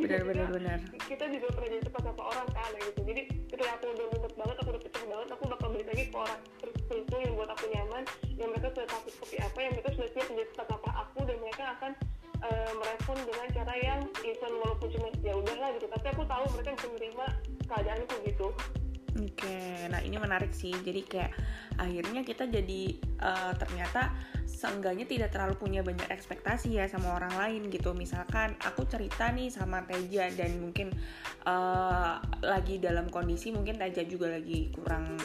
Benar 0.00 0.22
benar 0.24 0.48
benar. 0.52 0.78
Kita 1.04 1.24
juga 1.28 1.46
pernah 1.52 1.68
jadi 1.72 1.82
tempat 1.88 2.02
sampah 2.08 2.26
orang 2.32 2.48
kan 2.52 2.70
gitu. 2.80 3.00
Jadi 3.04 3.22
ketika 3.48 3.70
aku 3.76 3.84
udah 3.92 4.06
mumet 4.12 4.34
banget, 4.36 4.56
aku 4.60 4.68
udah 4.72 4.82
pecah 4.82 5.04
banget, 5.08 5.28
aku 5.32 5.42
bakal 5.48 5.68
balik 5.72 5.88
lagi 5.92 6.04
ke 6.08 6.16
orang 6.16 6.40
tertentu 6.60 7.16
yang 7.20 7.32
buat 7.36 7.50
aku 7.52 7.64
nyaman, 7.70 8.02
yang 8.36 8.48
mereka 8.50 8.68
sudah 8.74 8.88
tahu 8.88 9.00
seperti 9.08 9.36
apa, 9.40 9.58
yang 9.60 9.72
mereka 9.76 9.90
sudah 9.94 10.08
siap 10.10 10.26
menjadi 10.32 10.48
tempat 10.54 10.66
sampah 10.72 10.94
aku 11.06 11.20
dan 11.28 11.36
mereka 11.40 11.64
akan 11.78 11.92
uh, 12.44 12.72
merespon 12.80 13.16
dengan 13.24 13.46
cara 13.52 13.74
yang 13.78 14.00
even 14.24 14.52
walaupun 14.60 14.88
cuma 14.92 15.08
ya 15.20 15.34
udahlah 15.36 15.68
gitu. 15.76 15.86
Tapi 15.88 16.06
aku 16.10 16.22
tahu 16.26 16.44
mereka 16.56 16.70
bisa 16.76 16.86
menerima 16.90 17.26
keadaanku 17.68 18.14
gitu. 18.26 18.48
Oke, 19.20 19.42
okay. 19.42 19.90
nah 19.90 20.00
ini 20.00 20.16
menarik 20.16 20.54
sih. 20.54 20.72
Jadi 20.72 21.02
kayak 21.04 21.34
akhirnya 21.76 22.22
kita 22.24 22.48
jadi 22.48 22.82
uh, 23.20 23.52
ternyata 23.58 24.14
seenggaknya 24.60 25.08
tidak 25.08 25.32
terlalu 25.32 25.56
punya 25.56 25.80
banyak 25.80 26.04
ekspektasi 26.12 26.76
ya 26.76 26.84
sama 26.84 27.16
orang 27.16 27.32
lain 27.32 27.72
gitu. 27.72 27.96
Misalkan 27.96 28.52
aku 28.60 28.84
cerita 28.84 29.32
nih 29.32 29.48
sama 29.48 29.88
Teja 29.88 30.28
dan 30.36 30.60
mungkin 30.60 30.92
uh, 31.48 32.20
lagi 32.44 32.76
dalam 32.76 33.08
kondisi 33.08 33.56
mungkin 33.56 33.80
Teja 33.80 34.04
juga 34.04 34.36
lagi 34.36 34.68
kurang 34.76 35.16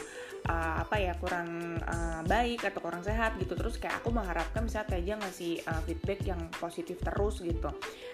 uh, 0.46 0.82
apa 0.82 0.96
ya 1.02 1.12
kurang 1.18 1.78
uh, 1.82 2.22
baik 2.24 2.64
atau 2.66 2.80
kurang 2.80 3.02
sehat 3.02 3.36
gitu. 3.38 3.58
Terus 3.58 3.76
kayak 3.76 4.02
aku 4.02 4.14
mengharapkan 4.14 4.64
bisa 4.64 4.86
Teja 4.86 5.18
ngasih 5.18 5.66
uh, 5.66 5.82
feedback 5.84 6.22
yang 6.26 6.40
positif 6.56 6.98
terus 7.02 7.42
gitu. 7.42 7.70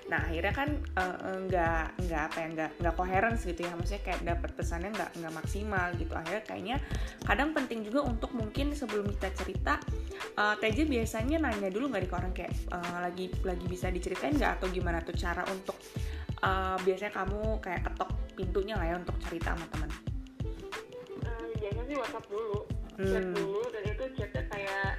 Nah 0.09 0.21
akhirnya 0.25 0.55
kan 0.55 0.69
uh, 0.97 1.37
nggak 1.49 1.85
nggak 2.09 2.23
apa 2.33 2.37
ya 2.41 2.49
nggak 2.53 2.71
nggak 2.81 2.95
koheren 2.97 3.35
gitu 3.39 3.61
ya. 3.63 3.73
Maksudnya 3.77 4.03
kayak 4.03 4.21
dapat 4.25 4.51
pesannya 4.57 4.91
nggak 4.93 5.11
nggak 5.21 5.33
maksimal 5.37 5.89
gitu. 5.97 6.13
Akhirnya 6.17 6.43
kayaknya 6.45 6.77
kadang 7.25 7.51
penting 7.53 7.81
juga 7.87 8.01
untuk 8.05 8.31
mungkin 8.35 8.73
sebelum 8.73 9.07
kita 9.19 9.29
cerita 9.37 9.75
uh, 10.41 10.57
Teja 10.57 10.85
biasanya 10.89 11.39
nanya 11.43 11.69
dulu 11.69 11.93
nggak 11.93 12.03
di 12.05 12.11
orang 12.11 12.33
kayak 12.33 12.53
uh, 12.73 13.05
lagi 13.05 13.29
lagi 13.45 13.67
bisa 13.69 13.93
diceritain 13.93 14.37
nggak? 14.37 14.61
Atau 14.61 14.73
gimana 14.73 15.05
tuh 15.05 15.15
cara 15.17 15.45
untuk 15.49 15.77
uh, 16.43 16.77
biasanya 16.83 17.13
kamu 17.13 17.61
kayak 17.61 17.83
ketok 17.93 18.11
pintunya 18.33 18.75
lah 18.77 18.87
ya 18.89 18.97
untuk 18.97 19.17
cerita 19.21 19.53
sama 19.53 19.69
teman 19.69 20.12
biasanya 21.73 21.89
sih 21.89 21.97
WhatsApp 21.97 22.27
dulu 22.29 22.59
hmm. 23.01 23.09
chat 23.09 23.25
dulu 23.33 23.63
dan 23.73 23.83
itu 23.89 24.05
chatnya 24.21 24.43
kayak 24.53 24.91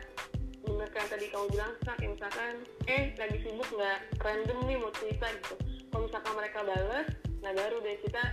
bener 0.65 0.89
kayak 0.89 1.07
tadi 1.13 1.25
kamu 1.29 1.45
bilang 1.53 1.71
sak 1.85 1.97
misalkan 2.01 2.53
eh 2.89 3.03
lagi 3.13 3.37
sibuk 3.45 3.69
nggak 3.77 3.99
random 4.25 4.57
nih 4.65 4.77
mau 4.81 4.91
cerita 4.97 5.25
gitu 5.37 5.55
kalau 5.93 6.09
misalkan 6.09 6.33
mereka 6.33 6.59
bales 6.65 7.07
nah 7.45 7.51
baru 7.53 7.77
deh 7.85 7.95
kita 8.01 8.23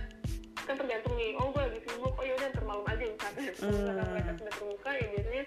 kan 0.65 0.75
tergantung 0.77 1.13
nih 1.21 1.37
oh 1.37 1.53
gue 1.53 1.61
lagi 1.61 1.79
sibuk 1.85 2.13
oh 2.17 2.25
yaudah 2.25 2.49
ntar 2.49 2.65
malam 2.65 2.85
aja 2.89 3.03
misalkan 3.05 3.43
kalau 3.45 3.71
misalkan 3.77 4.01
hmm. 4.01 4.13
mereka 4.17 4.31
sudah 4.41 4.53
terbuka 4.57 4.89
ya 4.89 5.05
biasanya 5.13 5.43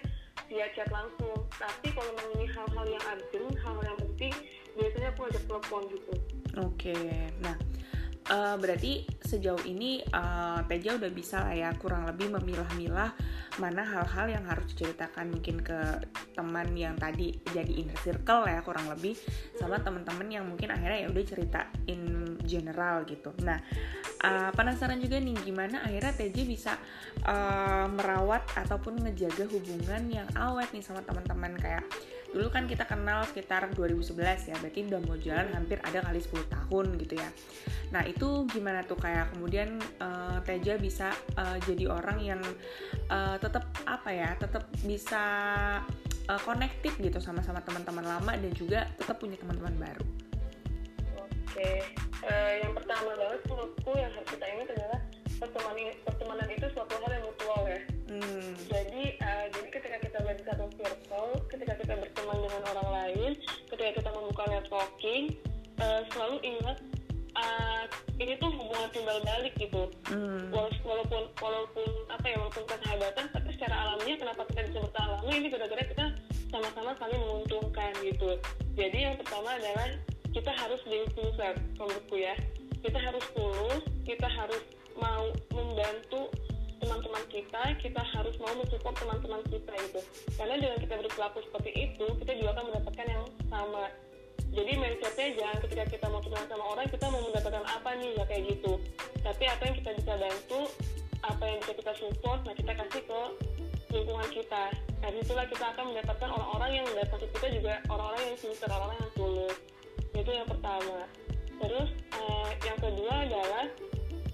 via 0.47 0.67
chat 0.71 0.89
langsung 0.93 1.37
tapi 1.59 1.87
kalau 1.91 2.11
memang 2.15 2.31
ini 2.39 2.47
hal-hal 2.47 2.85
yang 2.87 3.03
urgent 3.11 3.47
hal-hal 3.59 3.83
yang 3.83 3.99
penting 3.99 4.33
biasanya 4.79 5.07
aku 5.11 5.21
ajak 5.27 5.43
telepon 5.51 5.81
gitu 5.91 6.13
oke 6.55 6.71
okay. 6.79 7.27
nah 7.43 7.55
uh, 8.29 8.55
berarti 8.57 9.05
sejauh 9.21 9.61
ini 9.65 10.01
uh, 10.13 10.61
Teja 10.65 10.97
udah 10.97 11.11
bisa 11.11 11.45
lah 11.45 11.53
ya 11.53 11.69
kurang 11.77 12.05
lebih 12.09 12.33
memilah-milah 12.33 13.11
mana 13.55 13.87
hal-hal 13.87 14.27
yang 14.27 14.43
harus 14.45 14.67
diceritakan 14.75 15.31
mungkin 15.31 15.63
ke 15.63 15.79
teman 16.35 16.75
yang 16.75 16.99
tadi 16.99 17.31
jadi 17.55 17.71
inner 17.71 17.95
circle 18.03 18.43
ya 18.45 18.59
kurang 18.61 18.91
lebih 18.91 19.15
sama 19.55 19.79
teman-teman 19.79 20.27
yang 20.27 20.45
mungkin 20.45 20.75
akhirnya 20.75 21.05
ya 21.05 21.09
udah 21.09 21.25
cerita 21.25 21.61
in 21.87 22.35
general 22.43 23.07
gitu. 23.07 23.31
Nah 23.41 23.57
uh, 24.21 24.51
penasaran 24.51 24.99
juga 24.99 25.17
nih 25.21 25.35
gimana 25.41 25.87
akhirnya 25.87 26.13
Teja 26.15 26.43
bisa 26.43 26.73
uh, 27.23 27.87
merawat 27.87 28.43
ataupun 28.59 28.99
ngejaga 29.07 29.47
hubungan 29.47 30.03
yang 30.11 30.27
awet 30.35 30.69
nih 30.75 30.83
sama 30.83 30.99
teman-teman 31.05 31.55
kayak 31.55 31.85
dulu 32.33 32.47
kan 32.49 32.65
kita 32.65 32.87
kenal 32.87 33.23
sekitar 33.27 33.69
2011 33.73 34.51
ya 34.51 34.55
berarti 34.59 34.79
udah 34.87 35.01
mau 35.05 35.17
jalan 35.19 35.47
hampir 35.53 35.77
ada 35.85 36.01
kali 36.01 36.19
10 36.19 36.47
tahun 36.47 36.85
gitu 37.01 37.13
ya. 37.19 37.29
Nah 37.93 38.03
itu 38.07 38.47
gimana 38.49 38.81
tuh? 38.83 38.97
Kayak 38.97 39.35
kemudian 39.35 39.77
uh, 40.01 40.41
Teja 40.41 40.79
bisa 40.79 41.13
uh, 41.37 41.57
jadi 41.63 41.91
orang 41.91 42.17
yang 42.23 42.41
uh, 43.11 43.37
tetap 43.37 43.69
apa 43.85 44.09
ya 44.09 44.33
tetap 44.39 44.65
bisa 44.83 45.23
uh, 46.27 46.41
connected 46.43 46.93
gitu 46.97 47.19
sama-sama 47.21 47.61
teman-teman 47.61 48.05
lama 48.05 48.31
dan 48.33 48.51
juga 48.55 48.89
tetap 48.97 49.21
punya 49.21 49.37
teman-teman 49.37 49.75
baru. 49.77 50.05
Oke 51.19 51.85
uh, 52.25 52.53
yang 52.61 52.73
pertama 52.73 53.11
banget 53.15 53.41
menurutku 53.47 53.91
yang 53.95 54.11
harus 54.13 54.29
kita 54.29 54.45
ingat 54.45 54.67
adalah 54.75 54.99
pertemanan 55.35 55.93
pertemanan 56.07 56.47
itu 56.49 56.65
suatu 56.71 56.93
hal 56.99 57.11
yang 57.11 57.25
mutual 57.27 57.61
ya. 57.67 57.79
Hmm. 58.05 58.53
jadi 58.69 59.03
uh, 59.19 59.45
jadi 59.51 59.67
ketika 59.75 59.97
kita 59.99 60.17
berada 60.23 60.39
di 60.39 60.45
satu 60.47 60.65
circle 60.77 61.31
ketika 61.51 61.73
selalu 66.15 66.37
ingat 66.41 66.77
uh, 67.35 67.83
ini 68.17 68.39
tuh 68.39 68.49
hubungan 68.49 68.89
timbal 68.95 69.19
balik 69.27 69.53
gitu 69.59 69.91
hmm. 70.07 70.49
walaupun 70.87 71.27
walaupun 71.43 71.89
apa 72.07 72.25
ya 72.25 72.37
walaupun 72.39 72.63
persahabatan 72.63 73.25
tapi 73.35 73.49
secara 73.59 73.75
alamiah 73.75 74.17
kenapa 74.17 74.41
kita 74.49 74.61
bisa 74.71 74.79
bertahan 74.87 75.19
ini 75.27 75.47
gara-gara 75.51 75.83
kita 75.83 76.05
sama-sama 76.49 76.91
saling 76.95 77.19
menguntungkan 77.19 77.91
gitu 77.99 78.39
jadi 78.79 79.11
yang 79.11 79.15
pertama 79.19 79.59
adalah 79.59 79.89
kita 80.31 80.51
harus 80.55 80.79
sincere 80.87 81.59
menurutku 81.75 82.15
ya 82.15 82.35
kita 82.79 82.97
harus 82.97 83.23
tulus 83.35 83.83
kita 84.07 84.27
harus 84.31 84.63
mau 84.95 85.27
membantu 85.51 86.31
teman-teman 86.79 87.23
kita, 87.31 87.61
kita 87.81 88.01
harus 88.13 88.35
mau 88.37 88.53
mensupport 88.53 88.95
teman-teman 88.99 89.41
kita 89.49 89.73
itu. 89.79 89.99
Karena 90.37 90.55
dengan 90.59 90.77
kita 90.77 90.93
berperilaku 91.01 91.39
seperti 91.49 91.71
itu, 91.73 92.05
kita 92.21 92.31
juga 92.37 92.49
akan 92.59 92.65
mendapatkan 92.71 93.07
yang 93.09 93.23
sama. 93.49 93.85
Jadi 94.55 94.71
mindsetnya 94.79 95.27
jangan 95.35 95.57
ketika 95.67 95.83
kita 95.91 96.05
mau 96.07 96.23
kenal 96.23 96.43
sama 96.47 96.65
orang, 96.71 96.87
kita 96.87 97.05
mau 97.11 97.19
mendapatkan 97.27 97.65
apa 97.67 97.89
nih, 97.99 98.11
ya 98.15 98.23
kayak 98.23 98.43
gitu. 98.55 98.79
Tapi 99.19 99.43
apa 99.51 99.61
yang 99.67 99.75
kita 99.83 99.91
bisa 99.99 100.13
bantu, 100.15 100.61
apa 101.27 101.43
yang 101.43 101.57
bisa 101.59 101.73
kita 101.75 101.93
support, 101.99 102.39
nah 102.47 102.55
kita 102.55 102.71
kasih 102.71 103.03
ke 103.03 103.21
lingkungan 103.91 104.29
kita. 104.31 104.63
Nah 105.03 105.09
itulah 105.11 105.45
kita 105.51 105.65
akan 105.75 105.83
mendapatkan 105.91 106.29
orang-orang 106.31 106.71
yang 106.79 106.85
ke 106.87 107.27
kita 107.35 107.47
juga 107.51 107.73
orang-orang 107.91 108.21
yang 108.31 108.37
sincere, 108.39 108.71
orang-orang 108.71 108.97
yang 109.03 109.11
tulus. 109.19 109.57
Itu 110.15 110.31
yang 110.31 110.47
pertama. 110.47 110.97
Terus 111.59 111.89
eh, 112.15 112.49
yang 112.63 112.79
kedua 112.79 113.13
adalah 113.27 113.65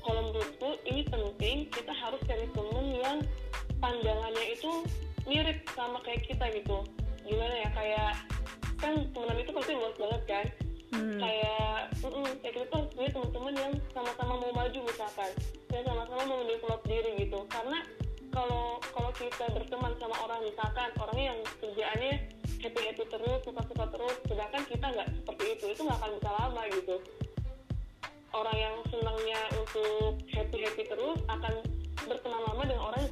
kalau 0.02 0.22
menurutku 0.30 0.70
ini 0.86 1.02
penting 1.06 1.58
kita 1.70 1.94
harus 1.94 2.22
cari 2.30 2.46
temen 2.54 2.86
yang 2.94 3.18
pandangannya 3.82 4.46
itu 4.54 4.86
mirip 5.26 5.62
sama 5.74 6.02
kayak 6.02 6.26
kita 6.26 6.46
gitu 6.54 6.82
gimana 7.22 7.56
ya 7.62 7.70
kayak 7.78 8.14
kan 8.82 8.94
temenan 9.14 9.38
itu 9.38 9.52
pasti 9.54 9.72
luas 9.78 9.96
banget 9.96 10.24
kan. 10.26 10.48
Hmm. 10.92 11.16
kayak 11.24 11.88
mm 12.04 12.12
-mm, 12.12 12.28
kayak 12.44 12.54
kita 12.60 12.68
tuh 12.68 12.84
punya 12.92 13.10
teman-teman 13.16 13.54
yang 13.56 13.74
sama-sama 13.96 14.34
mau 14.36 14.52
maju 14.52 14.80
misalkan. 14.84 15.32
Dan 15.72 15.82
sama-sama 15.88 16.22
mau 16.28 16.42
develop 16.44 16.82
diri 16.84 17.12
gitu. 17.24 17.40
Karena 17.48 17.80
kalau 18.36 18.82
kalau 18.92 19.12
kita 19.16 19.46
berteman 19.56 19.96
sama 20.00 20.16
orang 20.20 20.44
misalkan 20.44 20.90
orangnya 21.00 21.26
yang 21.32 21.40
kerjaannya 21.64 22.14
happy 22.60 22.82
happy 22.92 23.04
terus 23.08 23.40
suka 23.44 23.62
suka 23.72 23.86
terus 23.88 24.16
sedangkan 24.28 24.64
kita 24.68 24.86
nggak 24.92 25.08
seperti 25.24 25.46
itu 25.56 25.66
itu 25.72 25.82
nggak 25.88 26.00
akan 26.00 26.12
bisa 26.20 26.32
lama 26.36 26.62
gitu. 26.76 26.96
Orang 28.32 28.58
yang 28.60 28.76
senangnya 28.92 29.40
untuk 29.56 30.20
happy 30.32 30.58
happy 30.64 30.84
terus 30.92 31.20
akan 31.32 31.54
berteman 32.04 32.42
lama 32.52 32.64
dengan 32.68 32.84
orang 32.84 33.06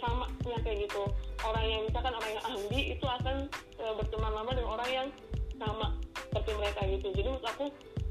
sesama 0.00 0.24
yang 0.48 0.62
kayak 0.64 0.88
gitu. 0.88 1.04
Orang 1.44 1.64
yang 1.68 1.84
misalkan 1.84 2.12
orang 2.16 2.30
yang 2.32 2.44
ahli 2.48 2.80
itu 2.96 3.04
akan 3.04 3.36
e, 3.76 3.84
berteman 4.00 4.32
lama 4.32 4.50
dengan 4.56 4.70
orang 4.80 4.88
yang 4.88 5.08
sama 5.60 5.92
seperti 6.32 6.50
mereka 6.56 6.80
gitu. 6.88 7.08
Jadi 7.12 7.28
menurut 7.28 7.46
aku 7.52 7.64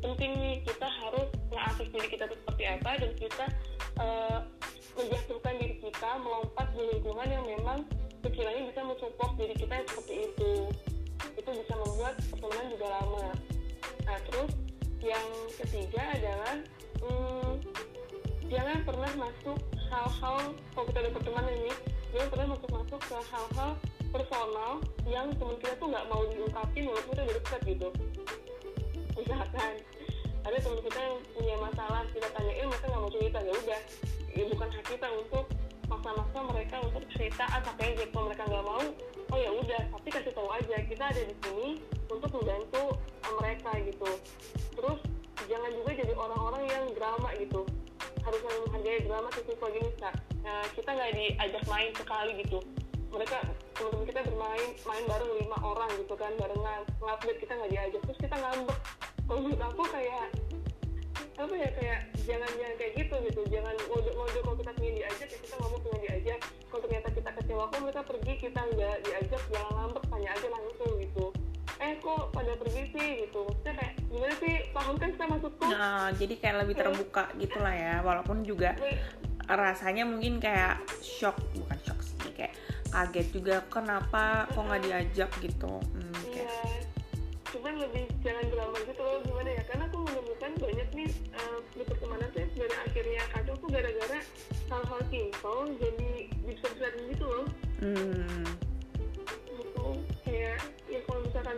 penting 0.06 0.32
nih 0.38 0.56
kita 0.64 0.86
harus 0.86 1.28
ngeakses 1.50 1.90
diri 1.90 2.08
kita 2.14 2.24
itu 2.30 2.36
seperti 2.46 2.64
apa 2.70 2.92
dan 3.02 3.12
kita 3.20 3.46
uh, 4.00 4.40
menjatuhkan 4.96 5.54
diri 5.60 5.76
kita 5.82 6.10
melompat 6.24 6.68
di 6.72 6.84
lingkungan 6.96 7.28
yang 7.28 7.44
memang 7.44 7.80
sekiranya 8.24 8.64
bisa 8.72 8.82
mensupport 8.86 9.32
diri 9.36 9.56
kita 9.58 9.74
yang 9.76 9.88
seperti 9.92 10.16
itu. 10.30 10.52
Itu 11.36 11.50
bisa 11.52 11.74
membuat 11.74 12.16
pertemanan 12.32 12.68
juga 12.72 12.88
lama. 13.02 13.28
Nah 14.08 14.18
terus 14.30 14.52
yang 15.04 15.28
ketiga 15.58 16.04
adalah 16.16 16.56
hmm, 17.04 17.52
jangan 18.48 18.78
pernah 18.84 19.12
masuk 19.20 19.60
hal-hal 19.90 20.54
kalau 20.78 20.86
kita 20.94 21.00
ada 21.02 21.12
pertemanan 21.12 21.54
ini 21.54 21.74
jangan 22.14 22.28
pernah 22.30 22.48
masuk 22.54 22.70
masuk 22.70 23.00
ke 23.02 23.18
hal-hal 23.34 23.72
personal 24.10 24.72
yang 25.06 25.28
teman 25.38 25.58
kita 25.62 25.74
tuh 25.78 25.88
nggak 25.90 26.06
mau 26.10 26.22
diungkapin 26.30 26.84
walaupun 26.90 27.12
kita 27.14 27.22
udah 27.26 27.36
dekat 27.42 27.62
gitu. 27.66 27.88
Misalkan 29.18 29.74
ada 30.46 30.58
teman 30.58 30.80
kita 30.82 31.00
yang 31.02 31.18
punya 31.34 31.56
masalah 31.62 32.02
kita 32.10 32.28
tanyain 32.34 32.66
mereka 32.70 32.86
nggak 32.90 33.02
mau 33.02 33.12
cerita. 33.14 33.40
Ya 33.42 33.54
udah 33.54 33.80
ya 34.34 34.44
bukan 34.50 34.68
hak 34.70 34.86
kita 34.86 35.08
untuk 35.14 35.46
maksa-maksa 35.90 36.40
mereka 36.54 36.76
untuk 36.86 37.04
cerita 37.10 37.44
ah 37.50 37.62
sampai 37.66 37.98
aja 37.98 38.06
kalau 38.14 38.30
mereka 38.30 38.44
nggak 38.46 38.66
mau 38.66 38.84
oh 39.30 39.38
ya 39.38 39.52
udah 39.54 39.82
tapi 39.90 40.08
kasih 40.14 40.34
tahu 40.38 40.50
aja 40.54 40.76
kita 40.86 41.04
ada 41.06 41.22
di 41.26 41.36
sini 41.46 41.70
untuk 42.10 42.30
membantu 42.34 42.94
mereka 43.42 43.72
gitu. 43.82 44.10
Terus 44.74 45.00
jangan 45.50 45.72
juga 45.74 45.92
jadi 45.98 46.14
orang-orang 46.14 46.64
yang 46.70 46.84
drama 46.94 47.30
gitu 47.42 47.66
harus 48.24 48.42
menghargai 48.44 49.04
drama 49.06 49.30
gini 49.34 49.90
kak. 50.00 50.16
Nah, 50.44 50.64
kita 50.74 50.90
nggak 50.90 51.12
diajak 51.14 51.64
main 51.70 51.92
sekali 51.94 52.32
gitu. 52.44 52.60
Mereka 53.10 53.38
teman-teman 53.74 54.06
kita 54.06 54.22
bermain 54.28 54.70
main 54.86 55.04
bareng 55.10 55.32
lima 55.42 55.58
orang 55.66 55.90
gitu 55.98 56.14
kan 56.14 56.32
barengan. 56.38 56.82
Ngupdate 57.02 57.40
kita 57.42 57.54
nggak 57.58 57.72
diajak 57.74 58.02
terus 58.06 58.20
kita 58.22 58.36
ngambek. 58.38 58.80
Kalau 59.30 59.40
menurut 59.46 59.62
aku 59.62 59.84
kayak 59.94 60.28
apa 61.40 61.56
ya 61.56 61.70
kayak 61.72 62.00
jangan 62.28 62.50
jangan 62.60 62.76
kayak 62.78 62.94
gitu 62.98 63.16
gitu. 63.30 63.42
Jangan 63.50 63.76
ngode 63.90 64.12
ngode 64.14 64.40
kalau 64.46 64.58
kita 64.58 64.72
pengen 64.78 64.96
diajak 65.00 65.28
ya 65.30 65.40
kita 65.42 65.56
ngomong 65.62 65.82
pengen 65.86 66.02
diajak. 66.06 66.40
Kalau 66.70 66.82
ternyata 66.86 67.10
kita 67.14 67.30
kecewa 67.34 67.64
kok 67.70 67.80
mereka 67.82 68.02
pergi 68.06 68.34
kita 68.38 68.62
nggak 68.78 68.98
diajak 69.06 69.42
jangan 69.50 69.72
ngambek 69.78 70.04
tanya 70.10 70.30
aja 70.38 70.48
langsung 70.54 70.92
gitu. 71.02 71.26
Eh 71.80 71.94
kok 72.04 72.24
pada 72.36 72.54
pergi 72.60 72.84
sih 72.94 73.10
gitu. 73.26 73.40
Maksudnya 73.48 73.74
kayak 73.74 73.94
maksudku 74.98 75.64
nah 75.70 76.10
jadi 76.16 76.34
kayak 76.40 76.56
lebih 76.66 76.76
terbuka 76.80 77.24
gitulah 77.38 77.76
ya 77.76 77.96
walaupun 78.02 78.42
juga 78.42 78.74
rasanya 79.50 80.06
mungkin 80.06 80.38
kayak 80.38 80.82
shock 81.02 81.38
bukan 81.58 81.78
shock 81.82 82.00
sih 82.06 82.32
kayak 82.38 82.54
kaget 82.90 83.28
juga 83.34 83.56
kenapa 83.70 84.50
kok 84.50 84.66
nggak 84.66 84.82
diajak? 84.82 85.30
gitu. 85.42 85.78
Hmm, 85.78 86.22
kayak. 86.34 86.50
Iya 86.50 86.90
cuman 87.50 87.82
lebih 87.82 88.06
jangan 88.22 88.46
drama 88.54 88.78
gitu 88.86 89.02
loh 89.02 89.20
gimana 89.26 89.50
ya? 89.58 89.64
Karena 89.66 89.84
aku 89.90 89.98
menemukan 90.06 90.52
banyak 90.62 90.90
nih 90.94 91.10
uh, 91.34 91.60
di 91.74 91.82
pertemanan 91.82 92.30
tuh 92.30 92.46
dari 92.46 92.76
akhirnya 92.86 93.22
kacau 93.34 93.56
tuh 93.58 93.70
gara-gara 93.74 94.20
hal-hal 94.70 95.02
simpel 95.10 95.58
jadi 95.82 96.12
besar-besar 96.46 96.92
gitu 97.10 97.26
loh. 97.26 97.48
Hmm. 97.82 98.46
gitu. 99.58 99.88
Kayak 100.30 100.62
ya 100.86 101.00
kalau 101.10 101.20
misalkan 101.26 101.58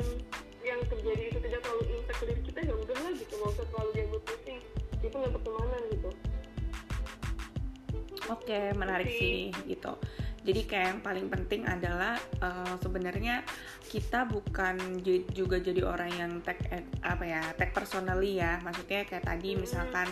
yang 0.72 0.82
terjadi 0.88 1.24
itu 1.28 1.40
tidak 1.44 1.60
terlalu 1.68 1.84
impact 2.00 2.18
ke 2.18 2.26
diri 2.32 2.42
kita 2.48 2.60
ya 2.64 2.74
udah 2.80 2.98
lah 3.04 3.12
gitu. 3.12 3.34
Nggak 3.36 3.52
usah 3.52 3.66
terlalu 3.68 3.90
diambil 3.92 4.22
pusing. 4.24 4.60
Itu 5.04 5.16
nggak 5.20 5.34
pertemanan 5.36 5.82
gitu. 5.92 6.10
Oke 8.32 8.48
okay, 8.48 8.66
menarik 8.72 9.10
sih 9.12 9.52
gitu. 9.68 9.94
Jadi 10.42 10.66
kayak 10.66 10.88
yang 10.90 11.02
paling 11.06 11.28
penting 11.30 11.62
adalah 11.70 12.18
uh, 12.42 12.74
sebenarnya 12.82 13.46
kita 13.86 14.26
bukan 14.26 15.04
juga 15.30 15.62
jadi 15.62 15.86
orang 15.86 16.12
yang 16.18 16.32
tag 16.42 16.58
apa 17.06 17.24
ya 17.28 17.42
tag 17.54 17.76
personally 17.76 18.42
ya. 18.42 18.58
Maksudnya 18.66 19.06
kayak 19.06 19.30
tadi 19.30 19.54
misalkan 19.54 20.10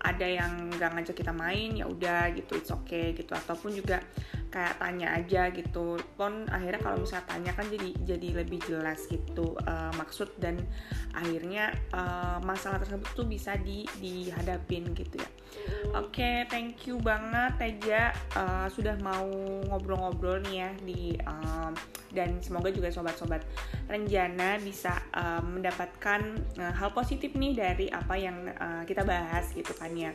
ada 0.00 0.24
yang 0.24 0.72
nggak 0.72 0.96
ngajak 0.96 1.16
kita 1.20 1.32
main 1.36 1.76
ya 1.76 1.84
udah 1.84 2.32
gitu 2.32 2.56
it's 2.56 2.72
okay 2.72 3.12
gitu. 3.12 3.36
Ataupun 3.36 3.76
juga 3.76 4.00
kayak 4.50 4.78
tanya 4.80 5.12
aja 5.16 5.50
gitu. 5.52 5.98
Pun 6.14 6.46
akhirnya 6.48 6.80
kalau 6.80 7.02
misalnya 7.02 7.26
tanya 7.28 7.52
kan 7.54 7.66
jadi 7.68 7.90
jadi 8.04 8.28
lebih 8.44 8.60
jelas 8.66 9.04
gitu 9.10 9.56
uh, 9.66 9.92
maksud 9.98 10.32
dan 10.38 10.60
akhirnya 11.12 11.72
uh, 11.92 12.38
masalah 12.42 12.80
tersebut 12.82 13.08
tuh 13.16 13.26
bisa 13.26 13.56
di 13.60 13.84
dihadapin 13.98 14.92
gitu 14.94 15.16
ya. 15.18 15.30
Oke 15.96 16.20
okay, 16.20 16.36
thank 16.50 16.84
you 16.84 17.00
banget 17.00 17.56
Teja. 17.56 18.12
Uh, 18.36 18.66
sudah 18.68 18.98
mau 19.00 19.26
ngobrol-ngobrol 19.70 20.42
nih 20.44 20.54
ya 20.66 20.70
di 20.84 21.02
um, 21.24 21.72
dan 22.12 22.40
semoga 22.40 22.72
juga 22.72 22.88
sobat-sobat 22.88 23.44
Renjana 23.86 24.56
bisa 24.60 24.96
um, 25.12 25.60
mendapatkan 25.60 26.20
uh, 26.56 26.72
hal 26.72 26.90
positif 26.96 27.36
nih 27.36 27.52
dari 27.52 27.86
apa 27.92 28.14
yang 28.16 28.48
uh, 28.56 28.82
kita 28.88 29.04
bahas 29.04 29.52
gitu 29.52 29.72
kan 29.76 29.92
ya. 29.92 30.10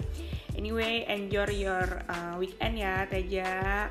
Anyway 0.57 1.05
enjoy 1.07 1.49
your 1.51 1.87
uh, 2.09 2.35
weekend 2.37 2.77
ya 2.77 3.05
Teja 3.09 3.87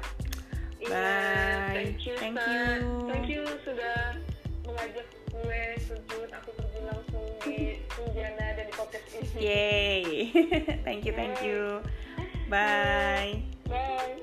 Iya, 0.80 0.88
Bye. 0.88 1.76
thank 1.76 2.00
you, 2.08 2.14
thank 2.16 2.36
you. 2.40 2.64
Thank 3.04 3.26
you 3.28 3.44
sudah 3.68 4.16
mengajak 4.64 5.06
gue 5.28 5.62
sujud 5.84 6.28
aku 6.32 6.50
pergi 6.56 6.80
langsung 6.88 7.26
di 7.44 7.58
Renjana 7.92 8.46
dan 8.56 8.64
di 8.64 8.74
podcast 8.74 9.06
ini. 9.12 9.40
Yay. 9.44 10.04
thank 10.88 11.04
you, 11.04 11.12
thank 11.12 11.36
you. 11.44 11.84
Bye. 12.48 13.44
Bye. 13.68 14.16